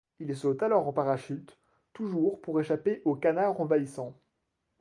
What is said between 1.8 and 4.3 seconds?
toujours pour échapper au canard envahissant.